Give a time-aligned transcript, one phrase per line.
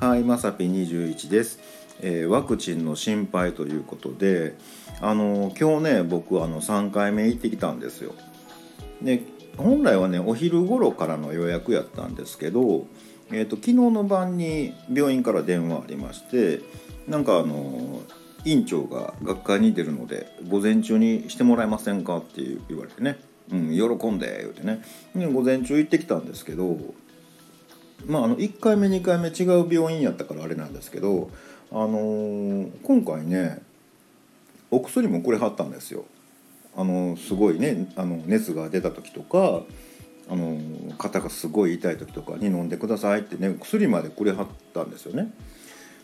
[0.00, 1.58] はいまさぴ21です、
[2.00, 4.56] えーワクチンの心配ということで
[5.02, 8.14] あの今日ね僕あの3回目行ってきたんですよ。
[9.02, 9.22] で
[9.58, 12.86] 本来はねお昼頃からの予約やったんですけど、
[13.30, 16.60] えー、と昨日の晩に病院から電話ありまして
[17.06, 18.00] なんかあの
[18.46, 23.18] 院長が学会に出るので午前中にしてもらえませんかって言われてね
[23.52, 24.82] 「うん喜んで」言うてね。
[25.14, 26.78] で午前中行ってきたんですけど
[28.06, 31.30] まああの1回目2回目違う病院やったからあれなんですけど、
[31.70, 33.62] あのー今回ね
[34.70, 36.04] お薬もくれはったんですよ。
[36.76, 39.62] あのすごいねあの熱が出た時とか
[40.28, 40.58] あの
[40.96, 45.32] 肩がすごい痛い時とかに飲んでくださいってね薬までくれはったんですよね。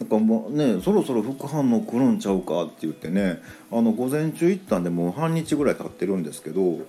[0.00, 6.80] なんかもうねそろそろ副反応来るんちゃうかって言ってねあの午前中行ったんでもう半日ぐらい経ってるんですけど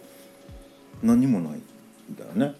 [1.01, 1.59] 何もない
[2.09, 2.55] みたいなね。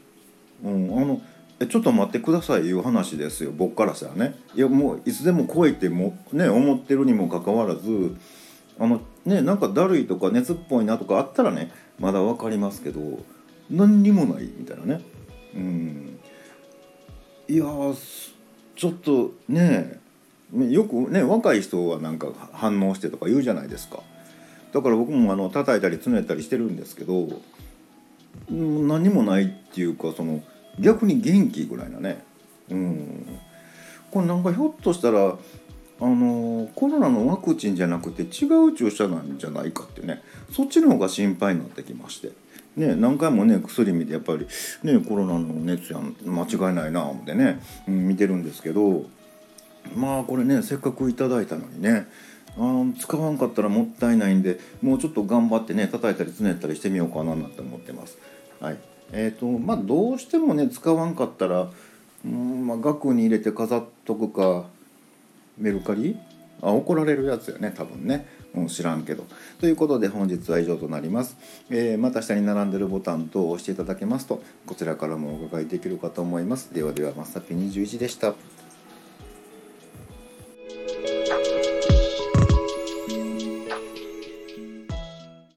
[0.63, 1.21] うん、あの
[1.61, 3.51] えちょっと待ってくださいいう話ですよ。
[3.51, 4.35] 僕からしたらね。
[4.55, 8.15] いやもういつでも来いってもね思ってるにもかかわらず
[8.79, 13.01] あのねなんかだるいとか熱っぽいなとかあったらねまだ分かりますけど
[13.69, 15.01] 何にもないみたいなね。
[15.55, 16.19] うん。
[17.47, 17.65] いや
[18.75, 19.99] ちょっとね
[20.57, 24.01] よくね若い人はなんか反応してとか言うじゃないですか。
[24.71, 27.27] だから僕もあの叩いたりつねたりしてるんですけど
[28.49, 30.41] うん何もないっていうかその
[30.79, 32.23] 逆に元気ぐらいなね。
[32.69, 33.39] うん。
[34.11, 35.35] これなんかひょっとしたら
[36.01, 40.21] あのコロナのワクチンじゃなくて違う注射なんじゃないかってね。
[40.51, 42.31] そっちの方が心配になってきまして。
[42.75, 44.47] ね、何回もね薬見てやっぱり、
[44.83, 49.05] ね、コロナの熱やん間違いないな思ってね、うん、見てるんですけど。
[49.95, 52.07] まあこれねせっかくいただいたのにね。
[52.57, 58.17] あ使わんかったらもったいないんでもうちょっと頑張ってね叩いたりつねったりしてみようかななんて思ってます。
[58.59, 58.77] はい。
[59.11, 61.71] えーとまあ、どうしてもね使わんかったら、
[62.25, 64.65] うんまあ、額に入れて飾っとくか
[65.57, 66.17] メルカリ？
[66.61, 69.25] あ怒られるやつよね多分ね、うん、知らんけど。
[69.59, 71.37] ということで本日は以上となります、
[71.69, 76.73] えーまた下に並んでるボタン等を押していただけますとこちらからもお伺いできるかと思います。
[76.73, 78.35] ではではまさぴ21でした。